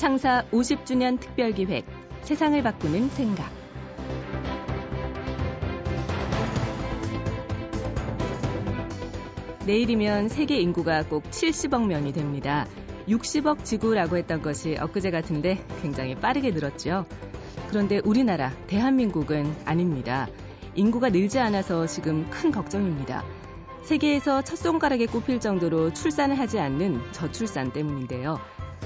[0.00, 1.84] 창사 50주년 특별기획
[2.22, 3.52] 세상을 바꾸는 생각
[9.66, 12.66] 내일이면 세계 인구가 꼭 70억 명이 됩니다.
[13.08, 17.04] 60억 지구라고 했던 것이 엊그제 같은데 굉장히 빠르게 늘었죠.
[17.68, 20.28] 그런데 우리나라, 대한민국은 아닙니다.
[20.76, 23.22] 인구가 늘지 않아서 지금 큰 걱정입니다.
[23.82, 28.38] 세계에서 첫 손가락에 꼽힐 정도로 출산을 하지 않는 저출산 때문인데요.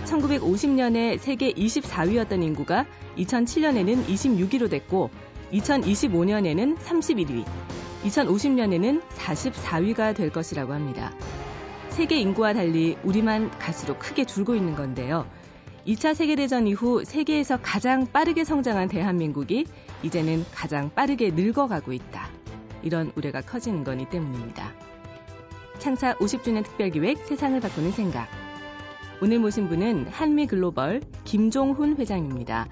[0.05, 5.11] 1950년에 세계 24위였던 인구가 2007년에는 26위로 됐고
[5.53, 7.45] 2025년에는 31위,
[8.05, 11.13] 2050년에는 44위가 될 것이라고 합니다.
[11.91, 15.27] 세계 인구와 달리 우리만 갈수록 크게 줄고 있는 건데요.
[15.87, 19.67] 2차 세계대전 이후 세계에서 가장 빠르게 성장한 대한민국이
[20.03, 22.29] 이제는 가장 빠르게 늙어가고 있다.
[22.83, 24.73] 이런 우려가 커지는 거니 때문입니다.
[25.79, 28.44] 창사 50주년 특별기획 세상을 바꾸는 생각.
[29.23, 32.69] 오늘 모신 분은 한미 글로벌 김종훈 회장입니다.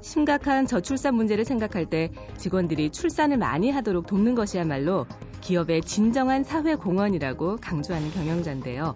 [0.00, 5.06] 심각한 저출산 문제를 생각할 때 직원들이 출산을 많이 하도록 돕는 것이야말로
[5.40, 8.94] 기업의 진정한 사회 공헌이라고 강조하는 경영자인데요.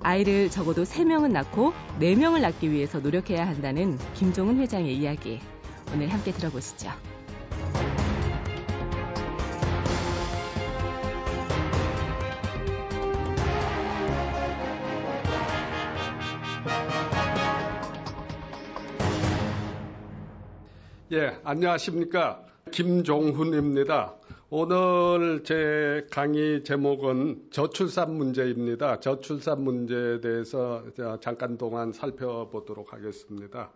[0.00, 5.40] 아이를 적어도 3명은 낳고 4명을 낳기 위해서 노력해야 한다는 김종훈 회장의 이야기.
[5.92, 6.90] 오늘 함께 들어보시죠.
[21.12, 22.40] 예, 안녕하십니까.
[22.70, 24.14] 김종훈입니다.
[24.48, 29.00] 오늘 제 강의 제목은 저출산 문제입니다.
[29.00, 30.84] 저출산 문제에 대해서
[31.20, 33.72] 잠깐 동안 살펴보도록 하겠습니다.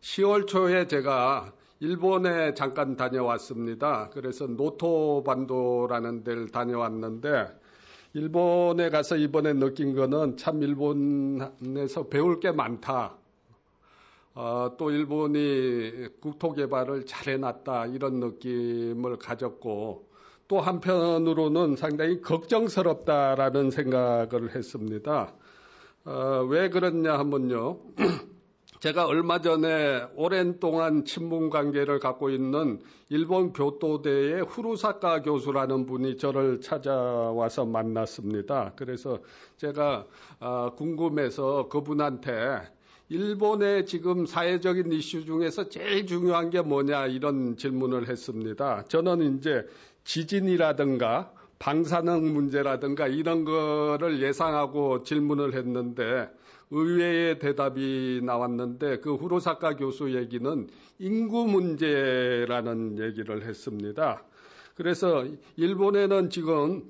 [0.00, 4.08] 10월 초에 제가 일본에 잠깐 다녀왔습니다.
[4.14, 7.48] 그래서 노토반도라는 데를 다녀왔는데
[8.14, 13.19] 일본에 가서 이번에 느낀 거는 참 일본에서 배울 게 많다.
[14.34, 20.08] 어, 또 일본이 국토 개발을 잘 해놨다 이런 느낌을 가졌고
[20.46, 25.34] 또 한편으로는 상당히 걱정스럽다라는 생각을 했습니다.
[26.04, 27.78] 어, 왜 그랬냐 하면요.
[28.80, 32.80] 제가 얼마 전에 오랜 동안 친분 관계를 갖고 있는
[33.10, 38.72] 일본 교토대의 후루사카 교수라는 분이 저를 찾아와서 만났습니다.
[38.76, 39.18] 그래서
[39.58, 40.06] 제가
[40.40, 42.62] 어, 궁금해서 그분한테
[43.10, 48.84] 일본의 지금 사회적인 이슈 중에서 제일 중요한 게 뭐냐 이런 질문을 했습니다.
[48.84, 49.66] 저는 이제
[50.04, 56.30] 지진이라든가 방사능 문제라든가 이런 거를 예상하고 질문을 했는데
[56.70, 60.68] 의외의 대답이 나왔는데 그 후로사카 교수 얘기는
[61.00, 64.22] 인구 문제라는 얘기를 했습니다.
[64.76, 66.84] 그래서 일본에는 지금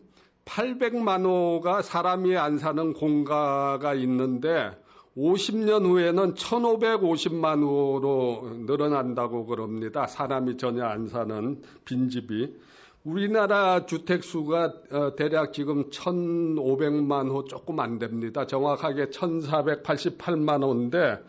[0.45, 4.71] 800만 호가 사람이 안 사는 공가가 있는데
[5.21, 10.07] 50년 후에는 1,550만 호로 늘어난다고 그럽니다.
[10.07, 12.57] 사람이 전혀 안 사는 빈집이.
[13.05, 18.47] 우리나라 주택 수가 어, 대략 지금 1,500만 호 조금 안 됩니다.
[18.47, 21.23] 정확하게 1,488만 호인데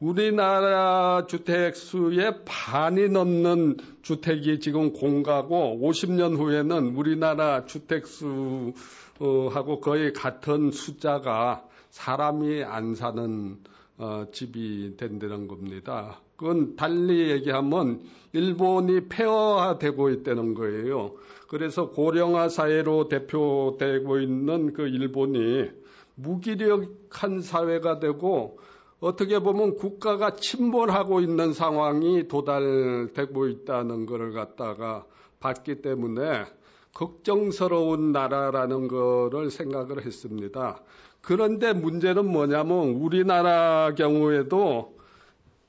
[0.00, 8.74] 우리나라 주택 수의 반이 넘는 주택이 지금 공가고 50년 후에는 우리나라 주택 수
[9.20, 13.58] 하고 거의 같은 숫자가 사람이 안 사는
[13.96, 16.20] 어, 집이 된다는 겁니다.
[16.36, 18.00] 그건 달리 얘기하면
[18.32, 21.12] 일본이 폐허화되고 있다는 거예요.
[21.46, 25.70] 그래서 고령화 사회로 대표되고 있는 그 일본이
[26.16, 28.58] 무기력한 사회가 되고
[28.98, 35.04] 어떻게 보면 국가가 침몰하고 있는 상황이 도달되고 있다는 것을 갖다가
[35.38, 36.46] 봤기 때문에
[36.94, 40.80] 걱정스러운 나라라는 것을 생각을 했습니다.
[41.20, 44.94] 그런데 문제는 뭐냐면 우리나라 경우에도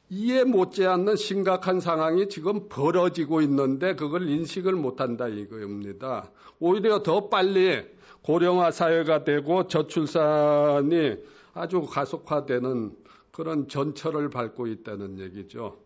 [0.09, 6.29] 이해 못지않는 심각한 상황이 지금 벌어지고 있는데 그걸 인식을 못한다 이거입니다.
[6.59, 7.83] 오히려 더 빨리
[8.21, 11.15] 고령화 사회가 되고 저출산이
[11.53, 12.95] 아주 가속화되는
[13.31, 15.84] 그런 전철을 밟고 있다는 얘기죠.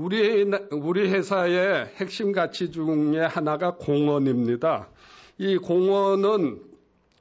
[0.00, 4.90] 우리, 우리 회사의 핵심 가치 중에 하나가 공헌입니다.
[5.38, 6.60] 이 공헌은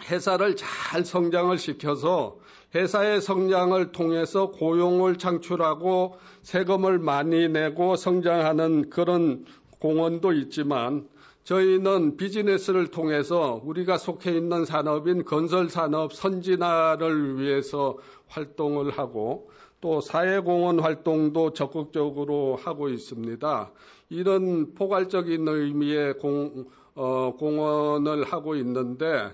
[0.04, 2.38] 회사를 잘 성장을 시켜서
[2.76, 9.46] 회사의 성장을 통해서 고용을 창출하고 세금을 많이 내고 성장하는 그런
[9.80, 11.08] 공헌도 있지만
[11.46, 17.98] 저희는 비즈니스를 통해서 우리가 속해 있는 산업인 건설 산업 선진화를 위해서
[18.28, 23.72] 활동을 하고 또 사회공헌 활동도 적극적으로 하고 있습니다.
[24.10, 26.66] 이런 포괄적인 의미의 공,
[26.96, 29.32] 어, 공헌을 하고 있는데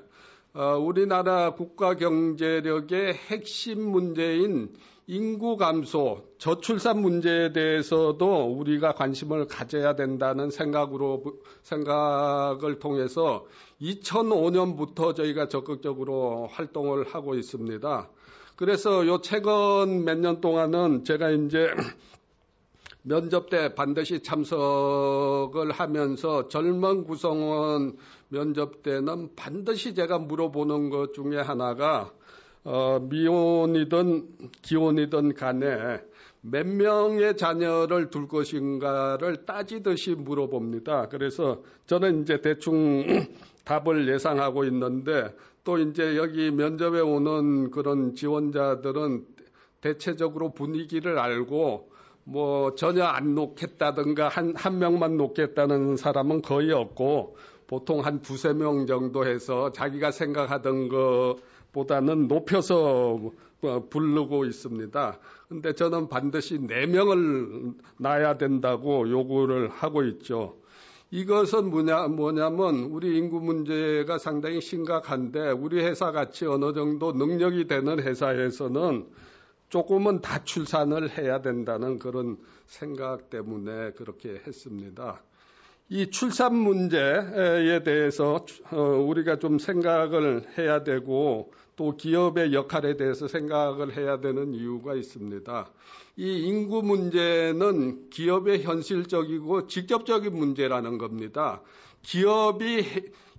[0.54, 4.74] 어, 우리나라 국가 경제력의 핵심 문제인
[5.08, 11.24] 인구 감소, 저출산 문제에 대해서도 우리가 관심을 가져야 된다는 생각으로
[11.62, 13.46] 생각을 통해서
[13.82, 18.10] 2005년부터 저희가 적극적으로 활동을 하고 있습니다.
[18.56, 21.72] 그래서 요 최근 몇 년 동안은 제가 이제
[23.02, 27.98] 면접 때 반드시 참석을 하면서 젊은 구성원
[28.30, 32.12] 면접 때는 반드시 제가 물어보는 것 중에 하나가
[32.64, 36.02] 어, 미혼이든 기혼이든 간에
[36.42, 41.10] 몇 명의 자녀를 둘 것인가를 따지듯이 물어봅니다.
[41.10, 43.04] 그래서 저는 이제 대충
[43.66, 49.26] 답을 예상하고 있는데 또 이제 여기 면접에 오는 그런 지원자들은
[49.82, 51.92] 대체적으로 분위기를 알고
[52.26, 57.38] 뭐 전혀 안 놓겠다든가 한, 한 명만 놓겠다는 사람은 거의 없고
[57.68, 63.32] 보통 한 두세 명 정도 해서 자기가 생각하던 것보다는 높여서
[63.62, 65.20] 어, 부르고 있습니다.
[65.48, 70.58] 근데 저는 반드시 네 명을 놔야 된다고 요구를 하고 있죠.
[71.14, 78.00] 이것은 뭐냐, 뭐냐면 우리 인구 문제가 상당히 심각한데 우리 회사 같이 어느 정도 능력이 되는
[78.00, 79.06] 회사에서는
[79.70, 85.22] 조금은 다 출산을 해야 된다는 그런 생각 때문에 그렇게 했습니다.
[85.88, 93.96] 이 출산 문제에 대해서 어, 우리가 좀 생각을 해야 되고 또 기업의 역할에 대해서 생각을
[93.98, 95.70] 해야 되는 이유가 있습니다.
[96.18, 101.62] 이 인구 문제는 기업의 현실적이고 직접적인 문제라는 겁니다.
[102.04, 102.86] 기업이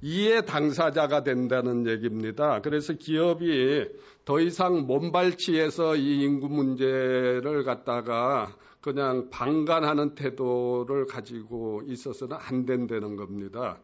[0.03, 2.61] 이해 당사자가 된다는 얘기입니다.
[2.61, 3.87] 그래서 기업이
[4.25, 13.79] 더 이상 몸발치에서 이 인구 문제를 갖다가 그냥 방관하는 태도를 가지고 있어서는 안 된다는 겁니다.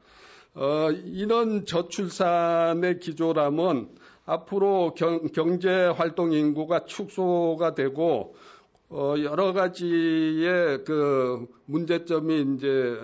[0.54, 3.88] 어, 이런 저출산의 기조라면
[4.30, 8.36] 앞으로 경, 제 활동 인구가 축소가 되고
[8.88, 12.96] 어, 여러 가지의 그 문제점이 이제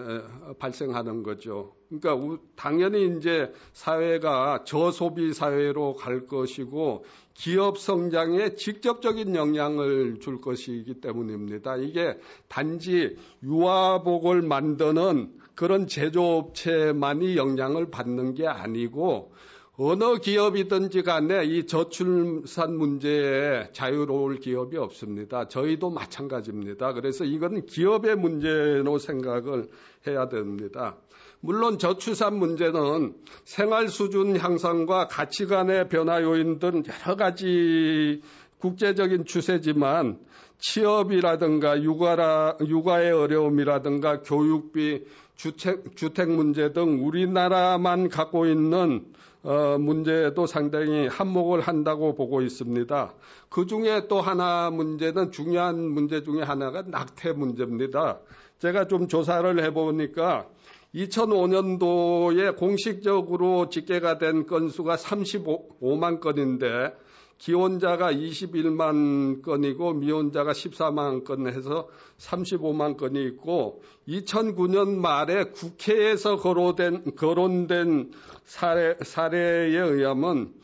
[0.58, 1.74] 발생하는 거죠.
[1.88, 11.76] 그러니까 당연히 이제 사회가 저소비 사회로 갈 것이고 기업 성장에 직접적인 영향을 줄 것이기 때문입니다.
[11.76, 12.18] 이게
[12.48, 19.32] 단지 유아복을 만드는 그런 제조업체만이 영향을 받는 게 아니고
[19.78, 25.48] 어느 기업이든지 간에 이 저출산 문제에 자유로울 기업이 없습니다.
[25.48, 26.94] 저희도 마찬가지입니다.
[26.94, 29.68] 그래서 이건 기업의 문제로 생각을
[30.06, 30.96] 해야 됩니다.
[31.40, 38.22] 물론 저출산 문제는 생활 수준 향상과 가치관의 변화 요인 등 여러 가지
[38.60, 40.18] 국제적인 추세지만
[40.58, 45.04] 취업이라든가 육아라, 육아의 어려움이라든가 교육비,
[45.36, 49.04] 주택, 주택 문제 등 우리나라만 갖고 있는
[49.46, 53.14] 어, 문제도 상당히 한몫을 한다고 보고 있습니다.
[53.48, 58.18] 그 중에 또 하나 문제는 중요한 문제 중에 하나가 낙태 문제입니다.
[58.58, 60.48] 제가 좀 조사를 해보니까
[60.96, 66.92] 2005년도에 공식적으로 집계가 된 건수가 35만 건인데
[67.38, 71.88] 기혼자가 21만 건이고 미혼자가 14만 건 해서
[72.18, 78.12] 35만 건이 있고 2009년 말에 국회에서 거론된, 거론된
[78.44, 80.54] 사례, 사례에 의하면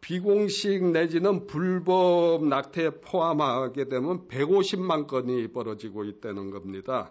[0.00, 7.10] 비공식 내지는 불법 낙태에 포함하게 되면 150만 건이 벌어지고 있다는 겁니다.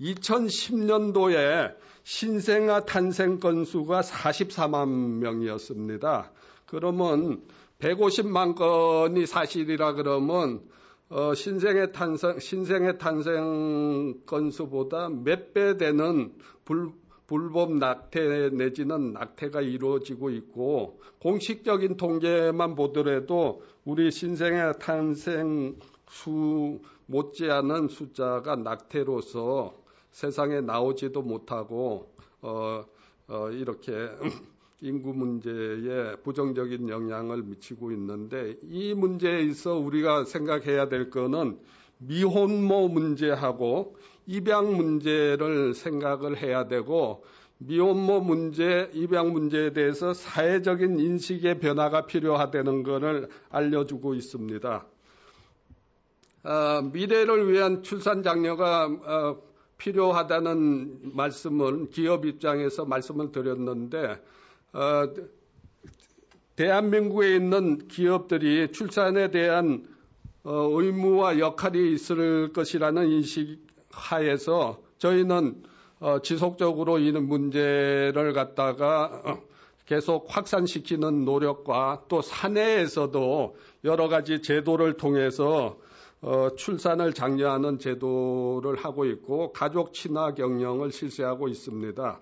[0.00, 6.30] 2010년도에 신생아 탄생 건수가 44만 명이었습니다.
[6.66, 7.42] 그러면
[7.78, 10.62] 150만 건이 사실이라 그러면
[11.10, 16.90] 어, 신생의 탄생 신생의 탄생 건수보다 몇 배 되는 불,
[17.26, 25.76] 불법 낙태 내지는 낙태가 이루어지고 있고 공식적인 통계만 보더라도 우리 신생의 탄생
[26.08, 29.74] 수 못지않은 숫자가 낙태로서
[30.10, 32.84] 세상에 나오지도 못하고 어,
[33.28, 33.92] 어, 이렇게
[34.80, 41.58] 인구 문제에 부정적인 영향을 미치고 있는데 이 문제에 있어 우리가 생각해야 될 거는
[41.98, 47.24] 미혼모 문제하고 입양 문제를 생각을 해야 되고
[47.60, 54.86] 미혼모 문제, 입양 문제에 대해서 사회적인 인식의 변화가 필요하다는 것을 알려주고 있습니다.
[56.44, 59.42] 어, 미래를 위한 출산 장려가 어,
[59.76, 64.20] 필요하다는 말씀을 기업 입장에서 말씀을 드렸는데
[64.72, 65.12] 어,
[66.56, 69.86] 대한민국에 있는 기업들이 출산에 대한
[70.44, 73.58] 어, 의무와 역할이 있을 것이라는 인식
[73.90, 75.62] 하에서 저희는
[76.00, 79.42] 어, 지속적으로 이 문제를 갖다가 어,
[79.86, 85.78] 계속 확산시키는 노력과 또 사내에서도 여러 가지 제도를 통해서
[86.20, 92.20] 어, 출산을 장려하는 제도를 하고 있고 가족 친화 경영을 실시하고 있습니다.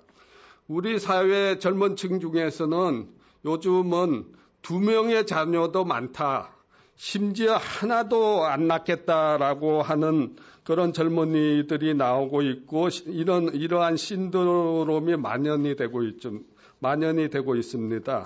[0.69, 3.09] 우리 사회 젊은 층 중에서는
[3.45, 4.25] 요즘은
[4.63, 6.51] 두 명의 자녀도 많다.
[6.97, 16.33] 심지어 하나도 안 낳겠다라고 하는 그런 젊은이들이 나오고 있고 이런 이러한 신드롬이 만연이 되고 있죠.
[16.81, 18.25] 만연이 되고 있습니다.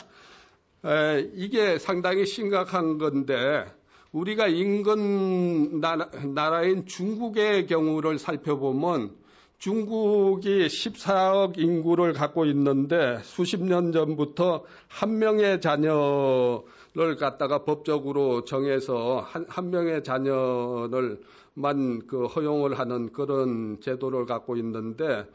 [0.86, 3.66] 에, 이게 상당히 심각한 건데
[4.12, 9.19] 우리가 인근 나라, 인 중국의 경우를 살펴보면
[9.60, 19.46] 중국이 14억 인구를 갖고 있는데 수십 년 전부터 한 명의 자녀를 갖다가 법적으로 정해서 한,
[19.48, 21.20] 한 명의 자녀를
[21.54, 25.26] 만 그 허용을 하는 그런 제도를 갖고 있는데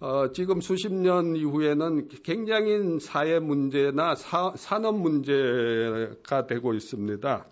[0.00, 7.44] 어, 지금 수십 년 이후에는 굉장히 사회 문제나 사, 산업 문제가 되고 있습니다.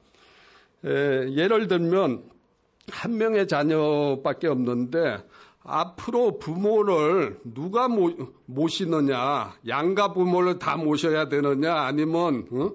[0.84, 0.88] 에,
[1.34, 2.22] 예를 들면
[2.88, 5.18] 한 명의 자녀밖에 없는데
[5.66, 8.12] 앞으로 부모를 누가 모,
[8.46, 12.72] 모시느냐, 양가 부모를 다 모셔야 되느냐, 아니면 어?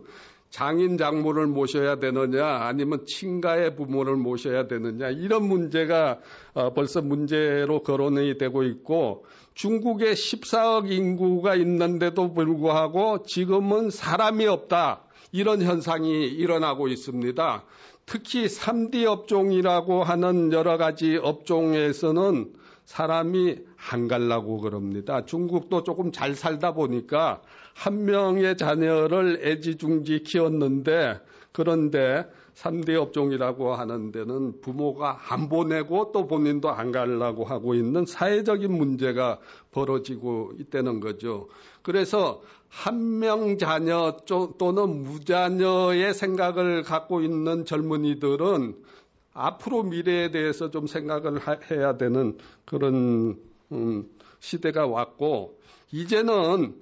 [0.49, 6.19] 장인 장모를 모셔야 되느냐, 아니면 친가의 부모를 모셔야 되느냐, 이런 문제가
[6.53, 15.03] 어, 벌써 문제로 거론이 되고 있고, 중국에 14억 인구가 있는데도 불구하고 지금은 사람이 없다.
[15.31, 17.63] 이런 현상이 일어나고 있습니다.
[18.05, 22.53] 특히 3D 업종이라고 하는 여러 가지 업종에서는
[22.91, 23.55] 사람이
[23.89, 25.23] 안 갈라고 그럽니다.
[25.23, 27.41] 중국도 조금 잘 살다 보니까
[27.73, 31.21] 한 명의 자녀를 애지중지 키웠는데
[31.53, 38.69] 그런데 3대 업종이라고 하는 데는 부모가 안 보내고 또 본인도 안 가려고 하고 있는 사회적인
[38.69, 39.39] 문제가
[39.71, 41.47] 벌어지고 있다는 거죠.
[41.83, 44.17] 그래서 한 명 자녀
[44.57, 48.75] 또는 무자녀의 생각을 갖고 있는 젊은이들은
[49.33, 53.37] 앞으로 미래에 대해서 좀 생각을 해야 되는 그런
[53.71, 54.09] 음,
[54.39, 55.59] 시대가 왔고
[55.91, 56.75] 이제는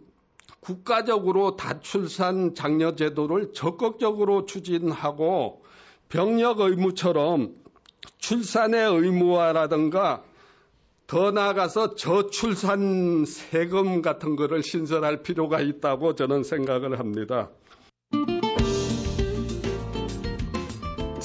[0.60, 5.63] 국가적으로 다출산 장려 제도를 적극적으로 추진하고
[6.10, 7.56] 병력 의무처럼
[8.18, 10.24] 출산의 의무화라든가
[11.08, 17.50] 더 나아가서 저출산 세금 같은 거를 신설할 필요가 있다고 저는 생각을 합니다.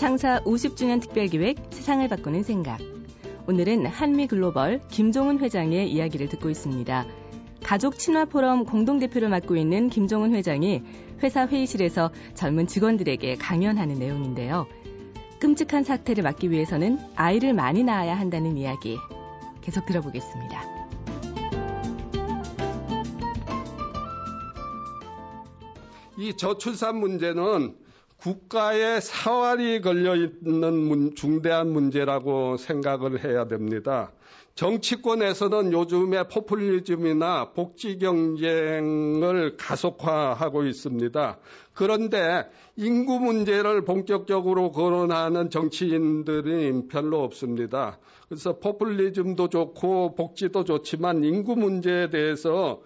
[0.04, 2.78] 창사 50주년 특별기획 세상을 바꾸는 생각.
[3.48, 7.06] 오늘은 한미 글로벌 김종은 회장의 이야기를 듣고 있습니다.
[7.62, 10.82] 가족 친화 포럼 공동대표를 맡고 있는 김종은 회장이
[11.22, 14.66] 회사 회의실에서 젊은 직원들에게 강연하는 내용인데요.
[15.40, 18.98] 끔찍한 사태를 막기 위해서는 아이를 많이 낳아야 한다는 이야기.
[19.62, 20.60] 계속 들어보겠습니다.
[26.18, 27.83] 이 저출산 문제는
[28.24, 34.12] 국가의 사활이 걸려 있는 중대한 문제라고 생각을 해야 됩니다.
[34.54, 41.38] 정치권에서는 요즘에 포퓰리즘이나 복지 경쟁을 가속화하고 있습니다.
[41.74, 47.98] 그런데 인구 문제를 본격적으로 거론하는 정치인들이 별로 없습니다.
[48.30, 52.80] 그래서 포퓰리즘도 좋고 복지도 좋지만 인구 문제에 대해서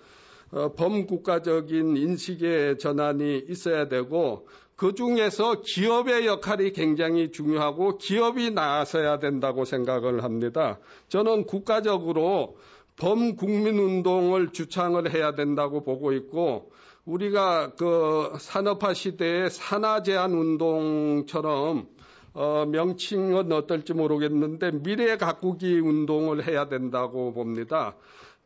[0.51, 9.65] 어, 범국가적인 인식의 전환이 있어야 되고 그 중에서 기업의 역할이 굉장히 중요하고 기업이 나서야 된다고
[9.65, 10.79] 생각을 합니다.
[11.09, 12.57] 저는 국가적으로
[12.95, 16.71] 범국민운동을 주창을 해야 된다고 보고 있고
[17.05, 21.89] 우리가 그 산업화 시대의 산화 제한 운동처럼
[22.35, 27.97] 어, 명칭은 어떨지 모르겠는데 미래 가꾸기 운동을 해야 된다고 봅니다.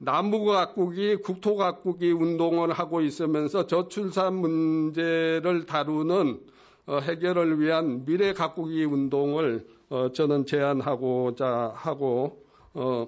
[0.05, 6.41] 남부 각국이 국토 각국이 운동을 하고 있으면서 저출산 문제를 다루는
[6.87, 12.45] 어, 해결을 위한 미래 각국이 운동을 어, 저는 제안하고자 하고
[12.75, 13.07] 어,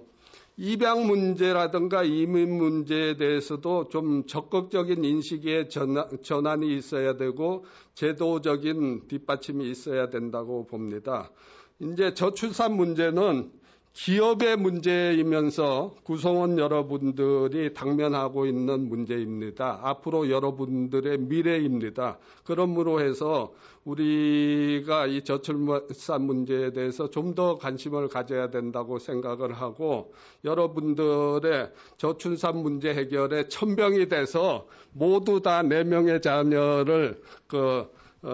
[0.56, 10.10] 입양 문제라든가 이민 문제에 대해서도 좀 적극적인 인식의 전환, 이 있어야 되고 제도적인 뒷받침이 있어야
[10.10, 11.32] 된다고 봅니다.
[11.80, 13.63] 이제 저출산 문제는
[13.94, 19.80] 기업의 문제이면서 구성원 여러분들이 당면하고 있는 문제입니다.
[19.84, 22.18] 앞으로 여러분들의 미래입니다.
[22.42, 30.12] 그러므로 해서 우리가 이 저출산 문제에 대해서 좀 더 관심을 가져야 된다고 생각을 하고
[30.44, 37.88] 여러분들의 저출산 문제 해결에 천병이 돼서 모두 다네 명의 자녀를 그 어,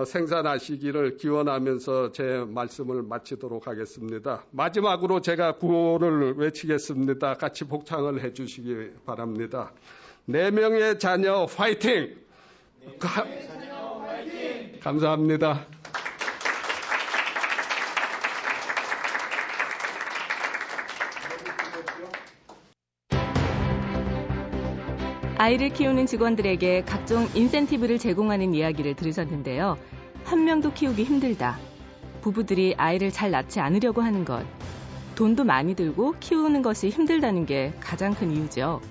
[0.06, 4.44] 생산하시기를 기원하면서 제 말씀을 마치도록 하겠습니다.
[4.52, 7.34] 마지막으로 제가 구호를 외치겠습니다.
[7.34, 9.72] 같이 복창을 해 주시기 바랍니다.
[10.26, 12.14] 네 명의 자녀 화이팅!
[12.80, 14.80] 네 명의 자녀 화이팅!
[14.80, 15.66] 감사합니다.
[25.40, 29.78] 아이를 키우는 직원들에게 각종 인센티브를 제공하는 이야기를 들으셨는데요.
[30.22, 31.58] 한 명도 키우기 힘들다.
[32.20, 34.44] 부부들이 아이를 잘 낳지 않으려고 하는 것.
[35.14, 38.82] 돈도 많이 들고 키우는 것이 힘들다는 게 가장 큰 이유죠.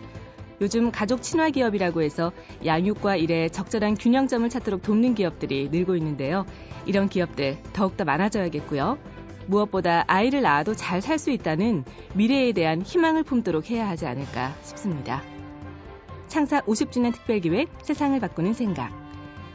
[0.60, 2.32] 요즘 가족 친화 기업이라고 해서
[2.66, 6.48] 양육과 일에 적절한 균형점을 찾도록 돕는 기업들이 늘고 있는데요.
[6.88, 8.98] 이런 기업들 더욱더 많아져야겠고요.
[9.46, 11.84] 무엇보다 아이를 낳아도 잘 살 수 있다는
[12.16, 15.22] 미래에 대한 희망을 품도록 해야 하지 않을까 싶습니다.
[16.30, 18.92] 창사 50주년 특별기획 세상을 바꾸는 생각.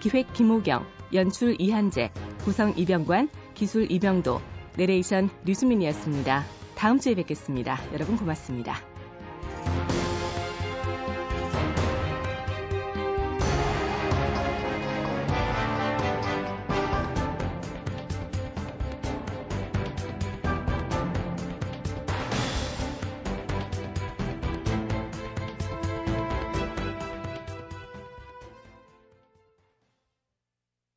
[0.01, 2.11] 기획 김호경, 연출 이한재,
[2.45, 4.41] 구성 이병관, 기술 이병도,
[4.77, 6.45] 내레이션 류수민이었습니다.
[6.75, 7.79] 다음 주에 뵙겠습니다.
[7.93, 8.94] 여러분 고맙습니다.